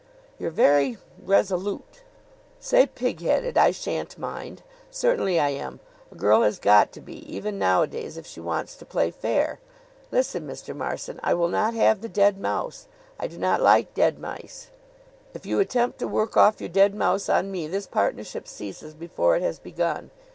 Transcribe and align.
"You're 0.39 0.49
very 0.49 0.97
resolute." 1.23 2.01
"Say 2.59 2.87
pig 2.87 3.21
headed; 3.21 3.55
I 3.55 3.69
shan't 3.69 4.17
mind. 4.17 4.63
Certainly 4.89 5.39
I 5.39 5.49
am! 5.49 5.79
A 6.11 6.15
girl 6.15 6.41
has 6.41 6.57
got 6.57 6.91
to 6.93 7.01
be, 7.01 7.17
even 7.31 7.59
nowadays, 7.59 8.17
if 8.17 8.25
she 8.25 8.39
wants 8.39 8.75
to 8.77 8.83
play 8.85 9.11
fair. 9.11 9.59
Listen, 10.09 10.47
Mr. 10.47 10.75
Marson; 10.75 11.19
I 11.21 11.35
will 11.35 11.49
not 11.49 11.75
have 11.75 12.01
the 12.01 12.09
dead 12.09 12.39
mouse. 12.39 12.87
I 13.19 13.27
do 13.27 13.37
not 13.37 13.61
like 13.61 13.93
dead 13.93 14.17
mice. 14.17 14.71
If 15.35 15.45
you 15.45 15.59
attempt 15.59 15.99
to 15.99 16.07
work 16.07 16.35
off 16.35 16.59
your 16.59 16.69
dead 16.71 16.95
mouse 16.95 17.29
on 17.29 17.51
me 17.51 17.67
this 17.67 17.85
partnership 17.85 18.47
ceases 18.47 18.95
before 18.95 19.35
it 19.35 19.43
has 19.43 19.59
begun. 19.59 20.09